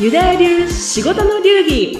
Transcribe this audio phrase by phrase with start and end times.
[0.00, 1.98] ユダヤ流仕事の流儀。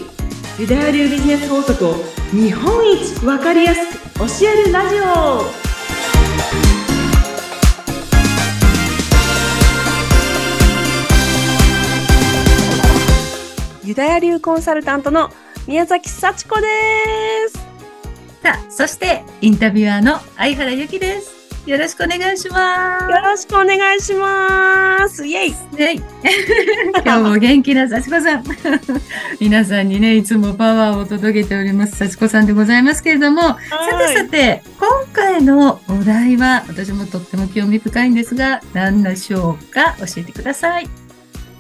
[0.57, 1.95] ユダヤ流ビジネス法則を
[2.31, 5.43] 日本一わかりやすく教えるラジオ。
[13.85, 15.31] ユダヤ流コンサルタントの
[15.67, 16.67] 宮崎幸子で
[17.49, 17.59] す。
[18.45, 21.38] さあ、そしてインタビュアーの相原由紀です。
[21.69, 23.11] よろしくお願いします。
[23.11, 25.97] よろしくお願いしますイェイはい。
[27.05, 28.45] 今日も元気な幸子さん。
[29.39, 33.57] 皆さんにね、いつもパワーを届けております、幸子さんでございますけれども、さ
[34.09, 39.95] てさて、今回のお題は、私もとっても興味深いんですが、何でしょうか？
[39.99, 40.89] 教えてください。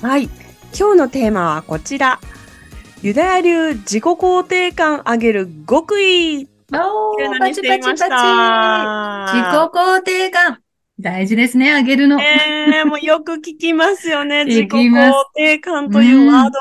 [0.00, 0.30] はい。
[0.74, 2.18] 今日のテーマはこちら。
[3.02, 8.04] ユダヤ流自己肯定感上げる極意おー、パチパチパチ。
[8.04, 10.58] 自己肯定感。
[11.00, 12.20] 大事ですね、あげるの。
[12.20, 14.44] えー、もうよく聞きますよね。
[14.46, 16.58] 自己肯定感というワード。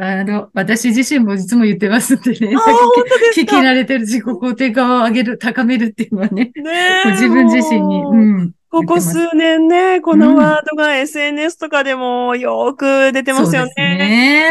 [0.00, 2.54] あの、私自身もいつも言ってますんでね。
[3.34, 3.58] 聞きか。
[3.60, 8.02] 慣れてる自己肯定感を上げる、高めるっていうのはね、ねえ自分自身に。
[8.02, 13.98] うんここ数年ね、このワードが SNS とかでもよく出てますよそうですね。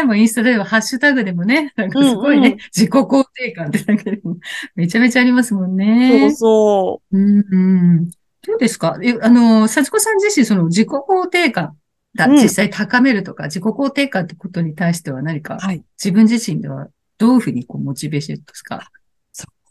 [0.00, 0.02] ね。
[0.04, 4.36] もうインスタではハッシュタグでもね、なんかすごいね、うんうん自己肯定感ってなんかでも
[4.76, 6.34] めちゃめちゃありますもんそうね。
[6.36, 7.56] そうんう
[8.04, 8.10] ん。
[8.46, 8.96] どうですか？
[9.02, 11.76] えあの、幸子さん自身、その自己肯定感
[12.14, 15.82] がうん実際高めるとか、自己肯定感ってことに対しては何かう。、はい。
[16.02, 16.86] 自分自身では
[17.18, 18.88] どういうふうにこうモチベーションですか？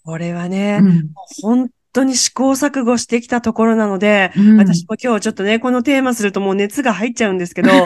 [0.03, 1.09] これはね、うん
[1.41, 7.77] 本当に試行錯誤してきたところなので、うん私も今日ちょっとね、このテーマするともう熱が入っちゃうんですけど、 は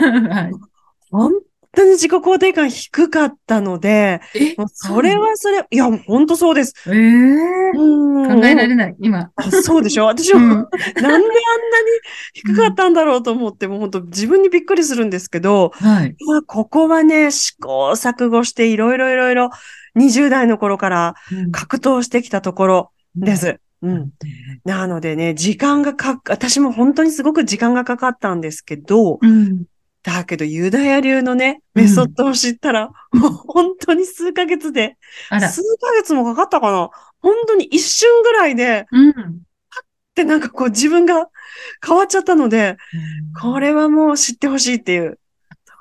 [1.10, 1.32] 本
[1.72, 4.54] 当に自己肯定感低かったので、え？
[4.56, 6.72] もうそれはそれ、いや、本当そうです。
[6.86, 9.30] ええ考考えられない、今。
[9.62, 10.06] そうでしょ？
[10.08, 10.66] 私も、うんなんで
[11.04, 11.28] あんなに
[12.32, 16.16] 低かったんだろうと思って、もう本当自分にびっくりするんですけど、はい。
[16.26, 19.50] まあ、ここはね、試行錯誤していろいろいろいろ
[19.98, 21.14] 20代の頃から
[21.52, 23.48] 格闘してきたところです。
[23.48, 23.58] うん。
[24.64, 29.64] なのでね、時間がかか、私も本当にすごく時間がかかったんですけど、うん。
[30.02, 31.82] だけどユダヤ流のね、うん。
[31.82, 34.96] メソッドを知ったら、もう本当に数ヶ月で。
[35.30, 36.90] 数ヶ月もかかったかな？
[37.20, 39.42] 本当に一瞬ぐらいで、うん。
[40.14, 41.28] で、なんかこう自分が
[41.86, 42.76] 変わっちゃったので、
[43.40, 45.12] これはもう知ってほしいっていう。
[45.12, 45.20] と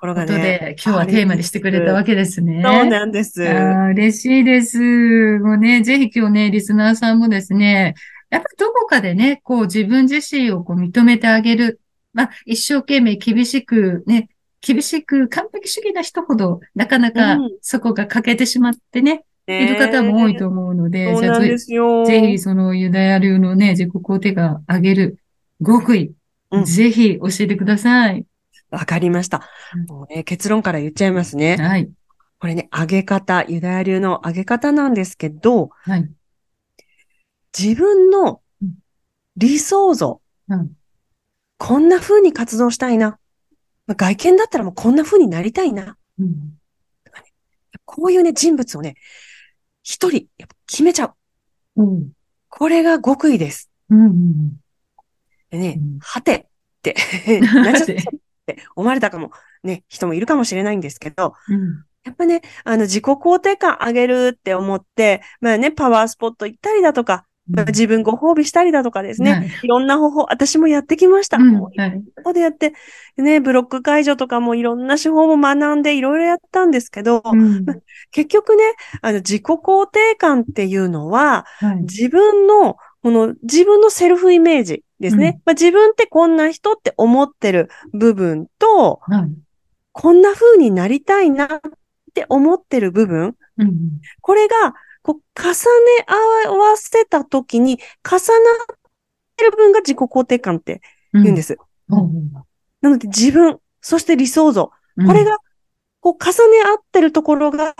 [0.06, 0.38] ころがね。
[0.38, 2.62] で、今日はテーマにしてくれたわけですね。
[2.64, 3.42] そうなんです。
[3.42, 5.40] 嬉しいです。
[5.40, 7.96] もうね、ぜひ今日ね、リスナーさんもですね、
[8.30, 11.82] やっぱりどこかでね、こう自分自身をこう認めてあげる。
[12.14, 14.30] まあ、一生懸命厳しくね、
[14.62, 22.22] 厳しく完璧主義な人ほど、なかなかうんそこが欠けてしまってね、いる方も多いと思うので、そうなんじゃあぜ。
[22.22, 25.18] ぜひそのユダヤ流のね、自己肯定感上げる
[25.66, 26.14] 極意、
[26.52, 28.26] うんぜひ教えてください。
[28.76, 29.86] わかりましたうん。
[29.86, 31.56] もうね、結論から言っちゃいますね。
[31.58, 31.90] はい。
[32.40, 36.10] これね、上げ方、ユダヤ流の上げ方なんですけど、はい。
[37.58, 38.74] 自分のうん
[39.38, 40.72] 理想像、うん
[41.58, 43.18] こんな風に活動したいな。
[43.88, 45.98] まあ外見だったらもうこんな風になりたいな。
[46.20, 46.58] うん
[47.86, 48.96] こういうね、人物をね、
[49.84, 51.14] 一人やっぱ決めちゃ
[51.76, 51.84] う。
[51.84, 52.12] うん。
[52.50, 53.70] これが極意です。
[53.90, 54.60] うんうん
[55.52, 56.46] でねうん、はてっ
[56.82, 56.96] て
[57.54, 58.12] なんちゃった
[58.52, 59.32] って思われたかも、
[59.64, 61.84] ね、人もいるかもしれないんですけど、うん。
[62.04, 69.50] やっぱね、あの、自己肯定感上げるって思って、まあね、パワースポット行ったりだとか、まあ自分ご褒美したりだとかですね、はい。
[69.64, 71.38] いろんな方法、私もやってきました。
[71.38, 71.50] うん。
[71.50, 72.04] もういろんはい。
[72.16, 72.74] なことやって、
[73.18, 77.66] ね、ブロック解除とかもいろんな手法も学んでいろいろやったんですけど、うん。
[78.12, 78.64] 結局ね、
[79.02, 81.76] あの、自己肯定感っていうのは、はい。
[81.82, 85.28] 自分の、この自分のセルフイメージですね。
[85.36, 85.42] うん。
[85.46, 89.32] まあ、自分ってこんな人って思ってる部分と、はい。
[89.92, 91.60] こんな風になりたいなっ
[92.14, 93.74] て思ってる部分、うん
[94.22, 95.56] これが、こう、重ね
[96.46, 98.20] 合わせたときに、重な
[98.74, 98.78] っ
[99.38, 100.82] てる分が自己肯定感って
[101.14, 101.58] 言うんです。
[101.90, 102.32] うん。
[102.82, 104.72] なので自分、そして理想像。
[104.98, 105.08] うん。
[105.08, 105.38] これが、
[106.02, 107.74] こう、重ね合ってるところが、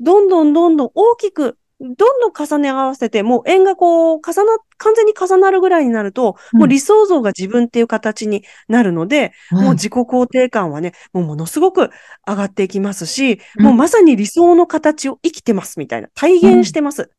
[0.00, 6.58] どんどんどんどん大きく、どんどん重ね合わせて、もう円がこう、重な、完全に重なるぐらいになると、うん。
[6.60, 11.90] もう理想像が自分っていう形になるので、はいもう自己肯定感はね、もうものすごく
[12.26, 13.64] 上がっていきますし、うん。
[13.66, 17.10] もうまさに理想の形を生きてますみたいな、体現してます、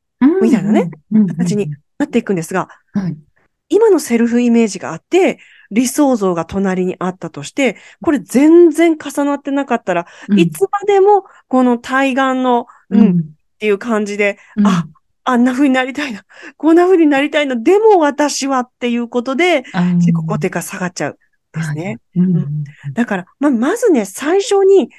[0.42, 1.28] みたいなねうん。
[1.28, 3.18] 形になっていくんですが、はい。
[3.70, 5.40] 今のセルフイメージがあって、
[5.72, 10.40] 理想像が隣にあったとして、これ全然重なってなかったら、うん。
[10.40, 13.34] いつまでもこの対岸の、うん、
[13.64, 14.86] っていう感じで、うんあ、
[15.24, 16.26] あんな風になりたいな、
[16.58, 19.64] こんな風になりたいな、でも私はっていうことで、
[19.96, 21.20] 自己肯定感下がっちゃう。
[21.54, 21.84] ですね。
[21.86, 22.64] はいうん
[22.94, 24.90] だから、まあ、まずね、最初に、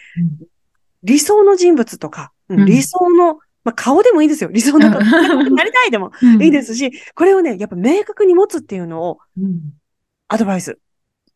[1.03, 3.35] 理想の人物とか、理想の、
[3.65, 4.51] まあ、顔でもいいですよ。
[4.51, 5.01] 理想の顔。
[5.03, 9.61] なりたいでもうんいいですし、これをね、やっぱ明確に持つっていうのをうん
[10.29, 10.79] アドバイス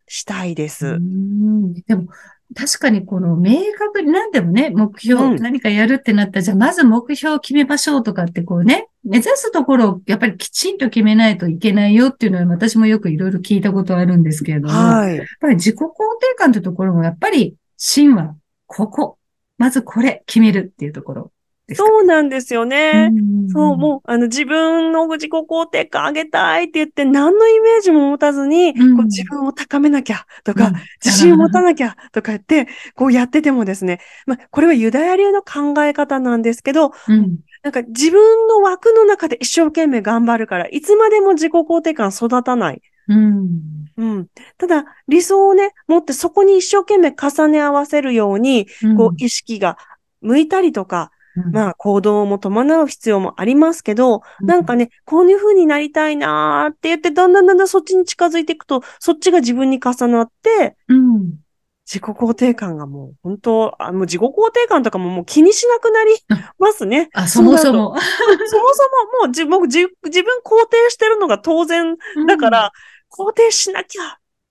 [0.07, 0.99] したいでうす。
[0.99, 2.09] んでも、
[2.55, 5.37] 確かにこの明確に何でもね、目標、うん。
[5.37, 15.19] 何かやるってなったら、じゃあまず目標を決めましょうとかってこうね、目指すところをやっぱりきちんと決めないといけないよっていうのは私もよくいろいろ聞いたことあるんですけれども、やはい。
[15.19, 18.35] っぱり自己肯定感というところもやっぱり芯は
[18.67, 19.19] ここ、
[19.59, 21.33] まずこれ決めるっていうところ
[21.75, 23.11] そうなんですよね。
[23.11, 30.75] んそう、もう、あの、自分の自己肯定感上げたいって言って、何のイメージも持たずに、うんこう自分を高めなきゃとか、うん
[31.05, 37.39] 自信を持たなきゃとか言って、こうやっててもですね、まあ、これはユダヤ流の考え方なんですけど、うん。
[37.63, 42.83] なんか自分の枠の中で一生懸命頑張るから、いつまでも自己肯定感育たない。
[43.09, 43.49] うん。
[43.97, 44.27] うん。
[44.59, 49.77] ただ、理想をね、持ってそこに一生懸命重ね合わせるように、こう、意識が
[50.21, 51.18] 向いたりとか、うん、
[51.53, 61.35] まあ、行動も伴う必要もありますけど、うんなんかね、こういう風になりたいなーって言って、だんだんだんだんそっちに近づいていくと、そっちが自分に重なって、うん。
[61.87, 66.13] 自己肯定感がもう、本当あ、もう自己肯定感とかももう気にしなくなり
[66.59, 67.09] ますね。
[67.15, 67.95] あ、そもそも。
[67.95, 68.01] と。
[68.01, 68.01] そも
[68.47, 68.61] そも
[69.21, 71.97] もう自僕自自分肯定してるのが当然
[72.27, 72.73] だから、
[73.11, 74.11] 肯定しなきゃっ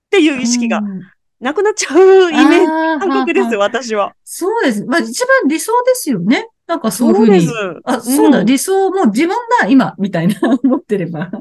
[0.09, 1.01] ていう意識がうん
[1.39, 2.65] なくなっちゃうイメージ、
[2.99, 4.15] 感覚です私は。
[4.23, 4.83] そうです。
[4.85, 6.47] まあ一番理想ですよね。
[6.67, 7.41] なんかそういうふうに。
[7.41, 7.53] です。
[7.85, 11.31] あ、そうだ、ん理想も自分だ、今、みたいな 思ってれば。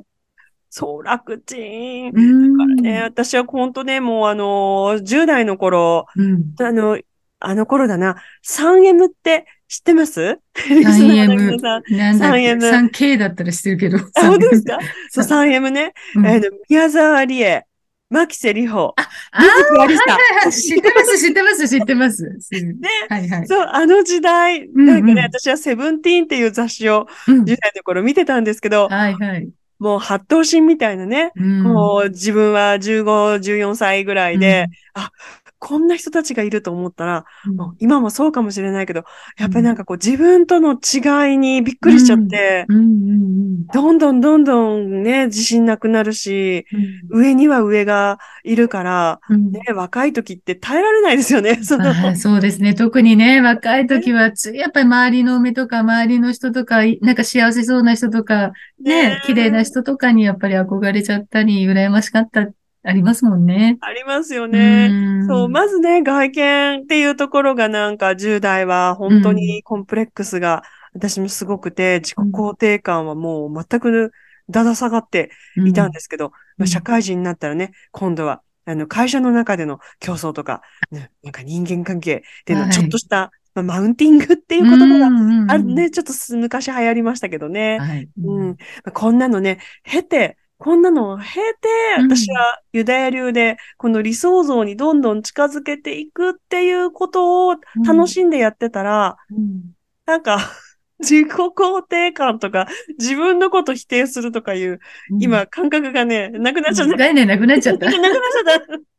[0.70, 2.10] そう、楽ちん。
[2.14, 6.54] うんね、私は本当ね、もうあのー、10代の頃、うん。
[6.60, 6.98] あの、
[7.40, 10.38] あの頃だな、3M って知ってます？
[10.68, 11.82] リスナーの皆さん。
[11.96, 13.98] なんだっけ？3M 3K だったら知ってるけど。
[13.98, 14.78] あ、本当ですか？
[15.10, 15.92] そう、3M ね。
[16.14, 17.64] うんあの、宮沢りえ、
[18.08, 20.12] 牧瀬里穂、あありはいさ。
[20.12, 20.52] はいはい。
[20.52, 22.24] 知ってます、知ってます、知ってます。
[22.24, 23.46] ね、はいはい。
[23.46, 29.48] そう、あの時代、んうんなんかね、私はセブンティーンっていう雑誌をうん10代の頃見てたんですけど、はいはい。
[29.78, 35.10] もう八頭身みたいなね、うんこう、自分は15、14歳ぐらいで、あ、
[35.58, 37.56] こんな人たちがいると思ったら、うん。
[37.56, 39.04] もう今もそうかもしれないけど、
[39.38, 46.66] やっぱりなんかこう自分との違いにびっくりしちゃって、どんどんどんどんね、自信なくなるし、
[47.10, 47.20] うん。
[47.20, 49.50] 上には上がいるから、うん。
[49.50, 51.60] ね、若い時って耐えられないですよね。
[51.64, 52.74] その、そうですね。
[52.74, 62.46] 特にね、若い時はつい、やっぱり周りの目とか、周りの人とか、いなんか幸せそうな人とか、ね、綺麗な人とかにやっぱり憧れちゃったり、羨ましかった、
[62.86, 63.78] ありますもんね。
[63.80, 64.88] ありますよね。
[64.88, 70.62] んそう、まずね、外見っていうところがなんか10代は本当にコンプレックスが
[70.94, 74.12] 私もすごくて、自己肯定感はもう全く
[74.48, 75.30] だだ下がって
[75.66, 87.78] いたんですけど、まあ、社会人になったらね、今度はあの会社の中での競争とか、ねなんか人間関係っていうのはいちょっとした、まあ、マウンティングっていう言葉ががあるね、ちょっと昔流行りましたけどね。
[87.78, 88.08] はい。
[88.22, 88.48] うん。
[88.48, 88.54] ま
[88.86, 91.68] あこんなのね、経て、こんなのを経て、
[91.98, 97.56] うん私はユダヤ流で、この理想像にどんどん近づけていくっていうことを
[97.86, 99.76] 楽しんでやってたら、うん
[100.06, 100.38] なんか、
[101.00, 102.68] 自己肯定感とか、
[102.98, 104.78] 自分のこと否定するとかいう、
[105.20, 106.96] 今、感覚がね、なくなっちゃった。
[106.96, 107.92] 概念なくなっちゃった な。
[107.92, 108.95] くなっちゃった。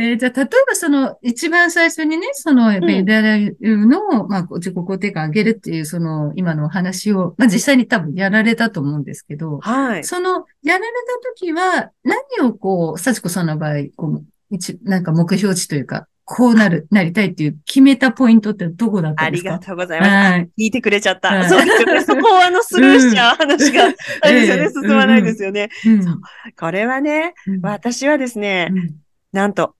[0.00, 10.04] えーじゃあ、例えばその、一番最初にね、その、やっぱりうんユダヤ流の、まあ、自己肯定感上げるっていう、その、今のお話を、まあ、実際に多分やられたと思うんですけど、はい。
[10.04, 10.84] その、やられ
[11.24, 19.50] た時は、何をこう、幸子さんの場合、こう、一、なんか目標値というか、こうなる、なりたいっていう決めたポイントってどこだったんですか？
[19.50, 20.10] ありがとうございます。
[20.10, 20.42] あはい。
[20.42, 21.28] 聞いてくれちゃった。
[21.28, 22.04] はいそうですよね。
[22.04, 23.84] そこをあの、スルーしちゃう話が、
[24.20, 24.62] あれですよね。
[24.62, 25.70] ええ進まないですよね。
[25.86, 26.20] うん
[26.60, 28.96] これはね、うん私はですね、うん
[29.32, 29.74] なんと、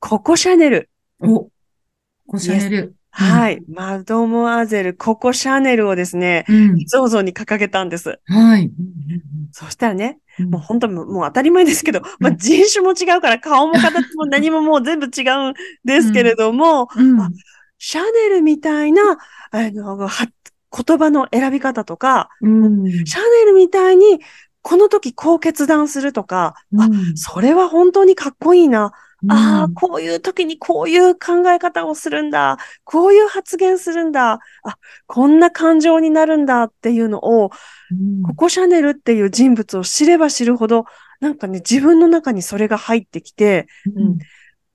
[0.00, 0.90] ココシャネル。
[1.20, 1.48] お、
[2.26, 2.94] こシャネル。
[3.12, 3.60] はい。
[3.68, 6.86] マドモアゼル、ココシャネルをですね、うん。
[6.86, 8.18] 像像に掲げたんです。
[8.24, 8.70] はい。
[9.52, 15.54] そしたらね、うんもう本当もう当たり前ですけど、まあ人種も違うから顔も形も何ももう全部違うん
[15.84, 17.30] ですけれども、うんあ
[17.78, 19.18] シャネルみたいな、
[19.50, 20.28] あの、は
[20.86, 23.06] 言葉の選び方とか、うん。
[23.06, 24.20] シャネルみたいに、
[24.62, 28.92] この時こう決断するとか、あ、うんそれは本当にかっこいいな。
[29.28, 32.58] ああ、うんこういう時にこういう考え方をするんだ。
[32.84, 34.32] こういう発言するんだ。
[34.32, 34.40] あ、
[35.06, 37.50] こんな感情になるんだっていうのを、
[37.90, 38.22] うん。
[38.22, 40.84] ココシャネルっていう人物を知れば知るほど、
[41.20, 44.18] なんかね、自分の中にそれが入ってきて、うん。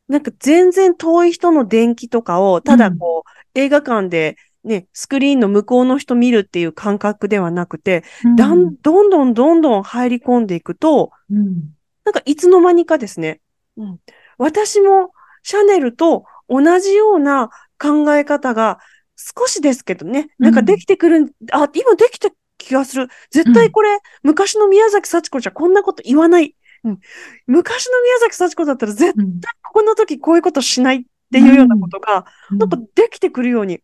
[0.08, 8.04] なんか全然遠い人の伝記とかを、ただこう、映画館でね、スクリーンの向こうの人見るっていう感覚ではなくて、
[8.36, 11.76] だん、どんどんどんどん入り込んでいくと、うん。
[12.04, 13.42] なんかいつの間にかですね、
[13.78, 14.00] うん、
[14.38, 15.12] 私も
[15.44, 17.50] シャネルと同じような
[17.80, 18.80] 考え方が
[19.16, 23.08] 少しですけどね、なんかできてくる、あ、今できた気がする。
[23.32, 26.56] 絶対これ、昔の宮崎幸子じゃこんなこと言わない。
[26.84, 27.00] うん、
[27.48, 29.24] 昔の宮崎幸子だったら絶対
[29.64, 31.02] こんな時こういうことしないっ
[31.32, 33.82] ていうようなことが、なんかできてくるように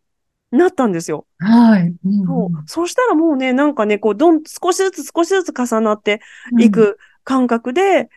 [0.52, 1.26] なったんですよ。
[1.40, 1.96] はい。
[2.26, 2.64] そう。
[2.68, 6.22] そうしたらもうね、なんかね、こう、どん、少しずつ少しずつ重なって
[6.60, 8.10] いく感覚で、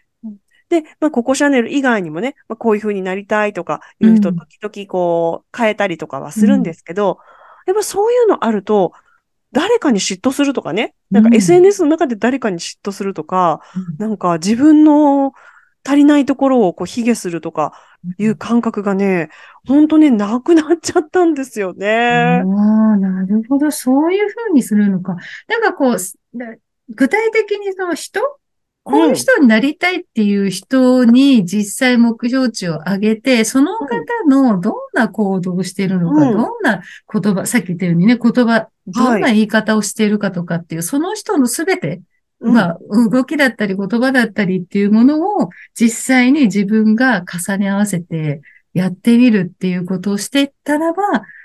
[0.83, 7.19] で、まあ、ココシャネル以外にもね、まあ、こういう風になりたいとかいう人、時々こう、変えたりとかはするんですけど、
[7.67, 8.93] やっぱそういうのあると、
[9.53, 13.61] 誰かに嫉妬するとかね、なんか SNS の中で誰かに嫉妬するとか、
[13.99, 15.33] なんか自分の
[15.87, 17.73] 足りないところをこう、卑下するとか
[18.19, 19.29] いう感覚がね、
[19.67, 21.89] 本当ね、なくなっちゃったんですよね。
[21.89, 23.71] ああ、なるほど。
[23.71, 25.15] そういうふうにするのか。
[25.47, 25.97] なんかこう、
[26.89, 28.21] 具体的にその人
[28.85, 33.89] こういう人になりたいっていう人に実際目標値を上げて、その方
[34.29, 42.03] のどんな行動をしているのか、うん、どんな言葉、さっき言ったようにね、言葉、どんな言い方をしているかとかっていう、はい、その人のすべて、
[42.41, 48.43] まあ、動きだったり言葉だったりっていうものを実際に自分が重ね合わせて
[48.75, 51.03] やってみるっていうことをしていったらば、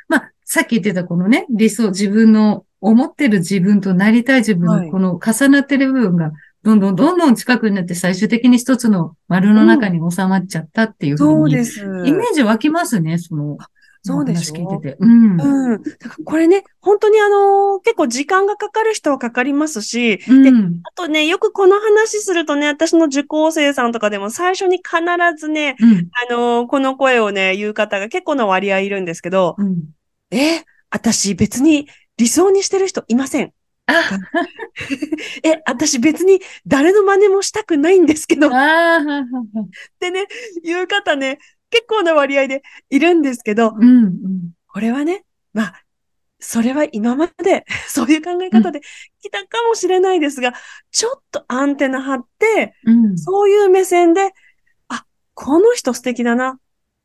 [0.10, 6.31] まあ、さっき言ってたこのね、理想、自分の思ってる自分となりたい自分のこの重なってる部分が
[6.63, 12.08] どんどんどんどん近くになって最終的に一つの丸の中に収まっちゃったっていうふうに、うん、そうです。
[12.10, 13.58] イメージ湧きますね、その。
[14.01, 14.54] そうです。
[14.54, 14.98] 聞いてて。
[15.00, 15.42] うん。
[15.42, 15.84] うん。
[16.24, 24.96] これね、本当にあのー、結構時間がかかる人はかかりますし、うん、で、あとね、よくこの話するとね、私の受講生さんとかでも最初に必
[25.38, 29.84] ずね、うん、あのー、この声をね、言う方が結構な割合いるんですけど、うん、
[30.32, 31.88] え、私別に
[32.18, 33.51] 理想にしてる人いません。
[35.43, 38.48] え、私別に誰の真似もしたくないんですけど。
[38.48, 38.51] っ
[40.00, 40.27] てね、
[40.63, 45.84] 言う方ね、結構な割合でいるんですけど、うんうん、これはね、まあ、
[46.39, 48.81] それは今まで そういう考え方で
[49.22, 50.53] 来たかもしれないですが、うん、
[50.91, 54.34] ちょっとアンテナ張って、うん、そういう目線で、
[54.88, 56.60] あ、この人素敵だな。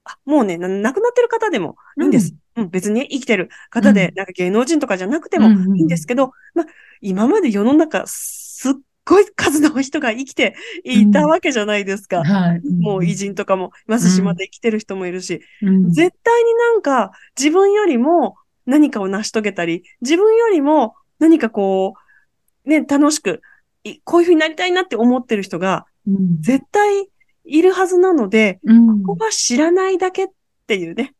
[0.05, 2.33] あ、もうね、亡くなってる方でもいいんです。
[2.33, 2.38] うん、
[2.71, 6.67] 別に生きてる方で、なんか芸能人とかじゃなくてもいいんですけど、まあ、
[7.01, 12.25] 今まで世の中、すっごい数の人が生きていたわけじゃないですか。
[12.25, 21.95] はい、もう偉人とかもいますし、まだ生きてる人もいるし、絶対になんか自分よりも何かを成し遂げたり、自分よりも何かこ
[22.65, 23.43] う、ね、楽しく、
[24.05, 25.87] こういうふうになりたいなって思ってる人が、
[26.41, 27.09] 絶対
[27.45, 28.61] いるはずなので、
[29.07, 30.29] ここは知らないだけっ
[30.67, 31.13] ていうね。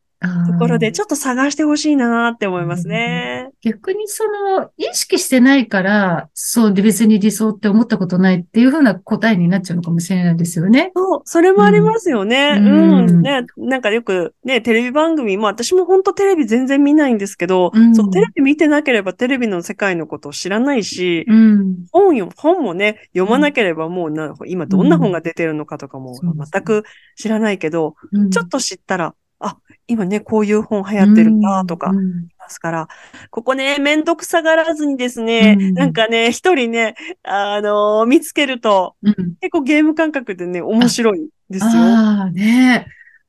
[0.47, 3.49] ところで、ちょっと探してほしいなって思いますね。
[3.61, 10.91] 逆にその、意識してないから、そうで別に理想って思ったことないっていうふうな答えになっちゃうのかもしれないですよね。
[10.95, 12.57] そう、それもありますよね。
[12.57, 12.95] うん。
[12.95, 26.15] うん、ね、なんかよく、ね、テレビ番組、まあ私も本当テレビ全然見ないんですけど、うん、そう、テレビ見てなければテレビの世界のことを知らないし、うん、本よ、本もね、読まなければもうな、今どんな本が出てるのかとかも
[26.51, 26.83] 全く
[27.15, 27.95] 知らないけど、
[28.31, 31.93] ちょっと知ったら、あ、今ね、こういう本流行ってるんだとか、い
[32.39, 32.87] ますから、
[33.29, 38.95] ここね、めんどくさがらずにですね、なんかね、一人ね、あのー、見つけると、
[39.41, 41.71] 結構ゲーム感覚でね、面白いですよ。
[41.71, 42.87] ああ、ね。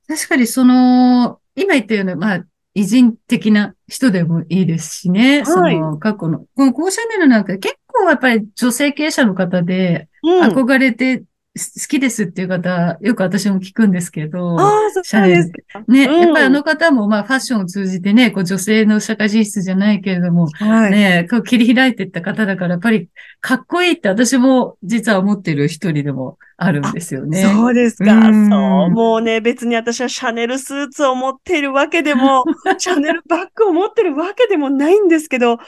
[0.09, 2.45] 確かにその、今言ったような、まあ、
[2.75, 5.43] 偉人的な人でもいいですしね。
[5.45, 6.45] はい、その過去の。
[6.55, 11.25] このコーシャネルなんか結構やっぱり女性経営者の方で、憧れて
[11.57, 14.61] 好きですっていう方、よく私も聞くんですけど。
[14.61, 15.83] ああ、そうですか。
[15.89, 23.09] ね、うん、やっぱりあの方も、まあ、ファッションを通じてね、こう女性の社会進出じゃないけれども、はい、ね、こう切り開いていった方だから、やっぱり
[23.41, 27.43] かっこいいって私も実は思ってる一人でもあるんですよね。
[27.43, 28.19] そうですか。
[28.19, 28.91] うそう。
[28.91, 32.45] もうね、別に私はシャネルスーツを持っているわけでも、
[32.77, 35.59] シャネルバッグを持ってるわけでもないんですけど、やっ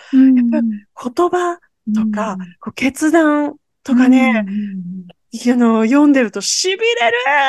[0.51, 1.59] ぱ言葉
[1.95, 4.45] とか、こう決断とかね、
[5.31, 6.79] あの、読んでると痺れる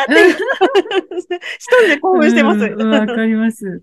[0.03, 2.59] って 一人で興奮してます。
[2.59, 3.81] わ、かります。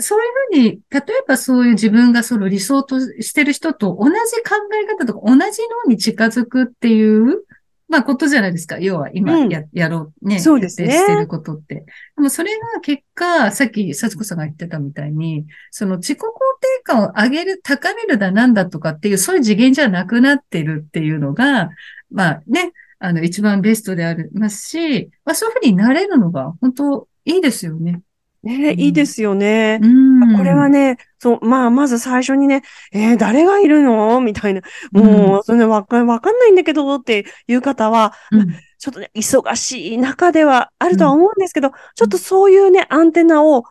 [0.00, 4.12] そういうふうに、例えばそういう自分がその理想としてる人と同じ
[4.42, 5.40] 考え方とか同じ
[5.86, 7.44] のに近づくっていう、
[7.88, 8.78] まあことじゃないですか。
[8.78, 10.38] 要は今やうん、やろうね。
[10.38, 10.90] そうですね。
[10.90, 11.74] してることって。
[11.76, 11.84] で
[12.18, 21.70] もそれが結果、さっき幸子さんが言ってたみたいに、その自己肯定感を上げる、高めるだなんだとかっていう、そういう次元じゃなくなってるっていうのが、
[22.10, 22.72] まあね、
[23.04, 28.00] あの、一番ベストでありますし、まあそういうふうになれるのが本当いいですよね。
[28.44, 29.78] ね、うん、いいですよね。
[29.82, 34.20] うん、これはね、そう、まあ、まず最初にね、えー、誰がいるの？
[34.20, 34.62] みたいな。
[34.90, 43.64] もう、それわかわかんないんだけどっていう方は、うん、ちょっとね、忙しい中ではあるとは思うんですけど、ちょっとそういうね、アンテナを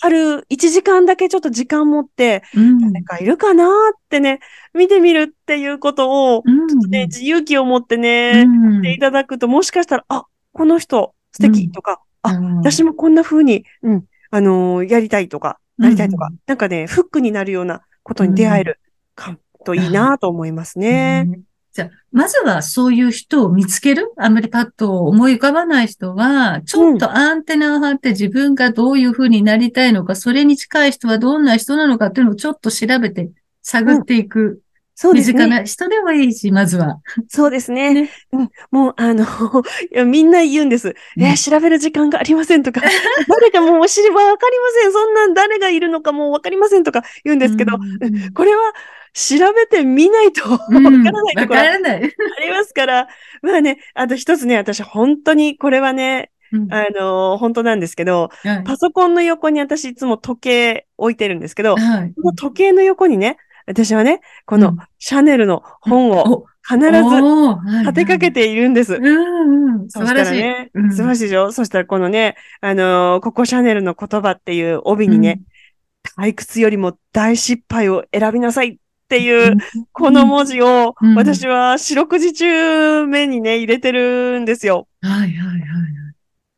[0.00, 2.78] ある1時間だけちょっと時間持って、うん。
[2.92, 3.68] 誰かいるかなっ
[4.08, 4.40] てね、
[4.74, 6.68] 見てみるっていうことを、うん。
[6.68, 8.74] ちょっとね、勇気を持ってね、うん。
[8.76, 12.56] していただくと、もしかしたら、あ、この人素敵とか、あ、うん。
[12.58, 18.80] 私もこんな風に、うん、あのーやりたいとか、なりたいとか、うんなんかね、フックになるようなことに出会える
[19.14, 21.28] か、といいなと思いますね。
[21.76, 24.12] うんじゃあ、まずはそういう人を見つける？
[24.16, 33.30] あんまりパッと思い浮かばない人は、ちょっとアンテナを張って自分がどういうふうになりたいのか、それに近い人はどんな人なのかっていうのをちょっと調べて
[33.62, 34.62] 探っていく。
[34.62, 34.66] 身
[34.98, 35.44] そうですね。
[35.44, 37.00] 近な人でもいいし、まずは。
[37.28, 37.92] そうですね。
[37.92, 39.24] ねうん、もう、あの、
[39.92, 40.94] いやみんな言うんです。
[41.18, 42.80] えー調べる時間がありませんとか、
[43.28, 44.92] 誰かもうお知りはわかりません。
[44.92, 48.72] そんなん誰がいるのかもうわかりませんとか言うんですけど、うんうんこれは
[49.16, 51.60] 調べてみないとわからうんないところ。
[51.60, 53.08] ありますから、
[53.40, 56.72] まあね、あと一つね、私本当にこれはね、うん。
[56.72, 58.64] あの本当なんですけど、はい。
[58.64, 62.14] パソコンの横に私いつも時計置いてるんですけど、はい。
[62.14, 64.76] この時計の横にね、私はね、このうん。
[64.98, 66.90] シャネルの本をお必ず
[67.80, 68.94] 立てかけているんです。
[68.94, 69.90] うんうん。
[69.90, 70.42] 素晴らしい。
[70.90, 71.50] 素晴らしいでしょ？
[71.52, 75.40] そしたらこのね、あのーココシャネルの言葉っていう帯にね、
[76.16, 78.68] 退屈よりも大失敗を選びなさい。
[78.68, 78.76] っ
[79.08, 79.56] ていう、
[79.92, 84.88] この文字をうん私は四六時中目にね、入れてるんですよ。
[85.00, 85.60] はいはいはい。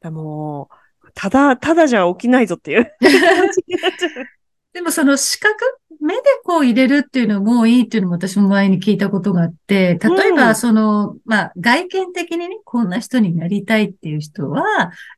[0.00, 0.71] だも
[1.05, 2.93] う、ただ、ただじゃ起きないぞっていう。
[4.73, 5.57] でもその視覚、
[6.00, 14.62] 目でこう入れるっていうのもいいっていうのも私も前に聞いたことがあって、例えうんばその、まあ外見的にね、こんな人になりたいっていう人は、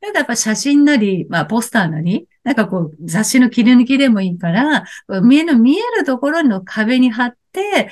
[0.01, 4.85] なんかやっぱ写真なり、まあポスターなり、なんかこう雑誌の切り抜きでもいいから、
[5.23, 7.91] 目の見えるところの壁に貼って、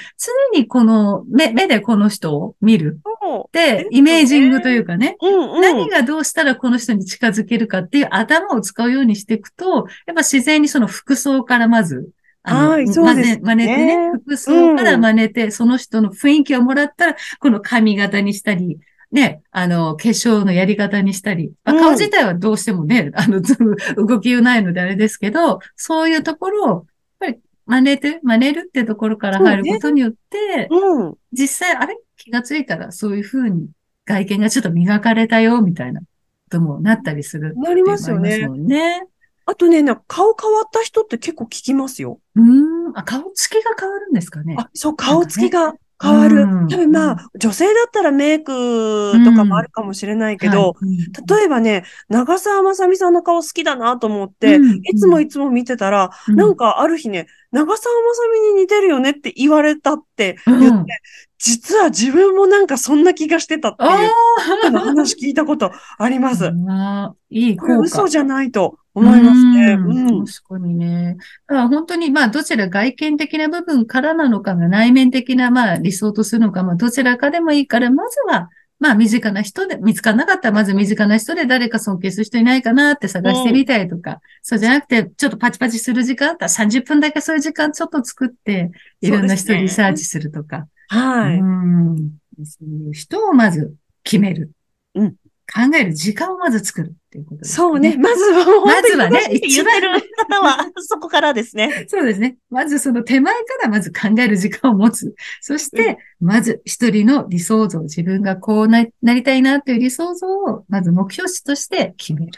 [0.52, 3.00] 常にこの目、目でこの人を見る。
[3.04, 5.26] そで、イメージングというかね、う。
[5.26, 5.60] うんうん。
[5.60, 12.10] 何がどうしたらこの人に近づけるかっていう頭を使うようにしていくと、やっぱ自然にその服装からまず、
[12.42, 18.78] はいそうですね真似てね、服装から真似て、その人の雰囲気をもらったら、この髪型にしたり、
[19.10, 23.56] ね、あの、化粧のやり方にしたり、まあうん顔自体はどうしてもね、あの、ず
[23.96, 26.84] 動きがないのであれですけど、そういうところを、やっ
[27.20, 31.14] ぱり真似て、真似るってところから入ることによって、うん。
[31.32, 31.96] 実際、あれ？
[32.16, 33.68] 気がついたら、そういう風に
[34.04, 36.06] 外見がちょっと磨かれたよ、みたいなこ
[36.50, 37.54] ともなったりする。
[37.56, 39.06] なりますよねありますもんね。
[39.48, 42.20] あとね、なんか顔変わった人って結構聞きますよ。
[42.36, 42.98] うーん。
[42.98, 44.54] あ、顔つきが変わるんですかね。
[44.58, 46.42] あ、そう、顔つきが変わる。
[46.42, 46.68] うん。
[46.68, 54.80] 多分まあ、女性だったらメイクとかもあるかもしれないけど、はい、例えばね、長澤まさみさんの顔好きだなと思って、うん。
[54.84, 56.36] いつもいつも見てたら、うん。
[56.36, 60.60] なんかある日ね、長澤まさみに似てるよねって言われたってうん。
[60.60, 60.92] 言って、
[61.38, 66.52] 実は自分もなんかそんな気がしてたっていう話聞いたことあります。
[67.30, 67.76] いいこれ。
[67.76, 69.72] 嘘じゃないと思いますね。
[69.72, 70.26] うんうん。
[70.26, 71.16] 確かにね。
[71.46, 90.68] だから本当に、まあ、どちら外見的な部分からなのかが内面的な、まあ、理想とするのか、まあ、どちらかでもいいから、まずは、まあ、身近な人で、見つからなかったら、まず身近な人で誰か尊敬する人いないかなって探してみたりとか、そうじゃなくて、ちょっとパチパチする時間あったら30分だけそういう時間ちょっと作って、いろんな人リサーチするとか。
[90.88, 91.38] はい。
[91.38, 92.18] うん。
[92.44, 94.52] そういう人をまず決める。
[94.94, 95.14] うん
[95.52, 97.96] 考える時間をまず作るっていうことです、そうね。。
[97.96, 99.90] まずはまずはね正しい言ってる
[100.28, 101.86] 方は そこからですね。
[101.88, 102.36] そうですね。
[102.50, 105.14] まずその手前からまず考える時間を持つ。
[105.40, 112.32] そして、まず一人の理想像、自分がこうななりたいなっていう理想像を、まず目標値として決める。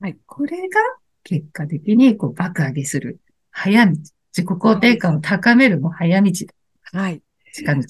[0.00, 0.16] はい。
[0.26, 0.80] これが
[1.22, 3.20] 結果的にこう爆上げする。
[3.50, 3.92] 早道。
[4.36, 6.30] 自己肯定感を高めるも早道
[6.92, 7.00] だ。
[7.00, 7.22] はい。
[7.52, 7.82] 近道。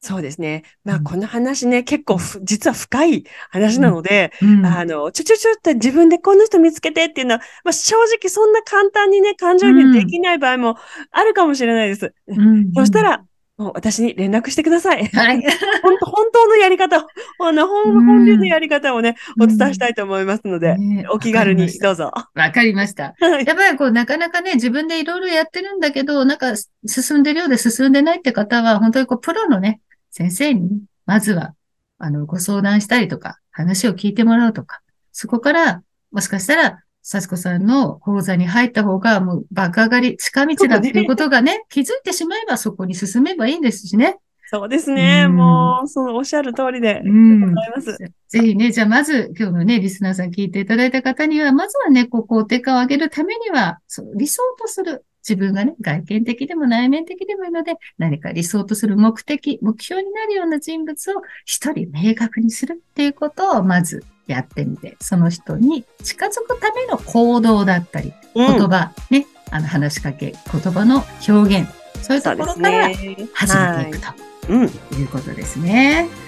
[0.00, 0.62] そうですね。
[0.84, 10.76] まあ、うんこの話ね、結構ふ、実は深い話なので、うんあの、ちょちょちょって自分でこの人見つけてっていうのは、まあ、正直そんな簡単にね、感情移入できない場合も
[11.10, 12.14] あるかもしれないです。
[12.28, 13.24] うんそした、ら、
[13.58, 15.04] もう私に連絡してください。
[15.06, 15.42] はい。
[15.82, 17.06] 本当本当のやり方を、
[17.40, 22.12] あの、本流のやり方をね、お伝えしたいと思いますので、ねお気軽にどうぞ。
[22.34, 23.14] わかりました。
[23.18, 26.54] はいやっぱりこう、なかなかね、自分でいろいろやってるんだけど、なんか
[26.86, 29.80] 進んでるようで進んでないって方は、本当にこう、プロのね、
[30.18, 31.54] 先生に、まずは、
[31.98, 34.80] あの、ご相談したりとか、話を聞いてもらうとか、
[35.12, 44.16] そこから、もしかしたら、幸子さんの講座に入った方が、もう爆上がり、近道だっていうことがね、気づいてしまえばそこに進めばいいんですしね。
[44.50, 45.26] そうですね。
[45.28, 47.00] うんもう、そう、おっしゃる通りで。
[47.04, 47.96] うんございます。
[47.96, 53.78] ぜひね、じゃあまず今日のね、リスナーさん聞いていただいた方には、まずはね、こう、肯定感を上げるためには、
[54.16, 71.68] 理想とする自分がね、外見的でも内面的でもいいので、何か理想とする目的、目標になるような人物を一人明確にするっていうことをまずやってみて、その人に近づくための行動だったり、言葉、うん、ね、あの話しかけ、言葉の表現、
[72.02, 72.88] そういうところから
[73.34, 74.52] 始めていくと、
[74.96, 76.08] い、いうことですね。
[76.10, 76.27] わ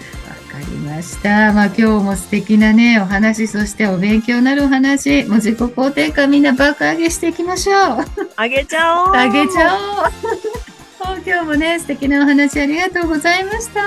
[0.51, 1.53] かりました。
[1.53, 8.07] まあ今日も素敵なね、お話、そしてお勉強になるお話、もう自己肯定感みんな爆上げしていきましょう。
[8.37, 9.17] あげちゃおう。
[9.17, 11.23] あげちゃおう。
[11.25, 13.81] 今日もね、素敵なお話ありがとうございました。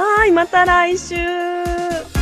[0.00, 2.15] はい、また来週。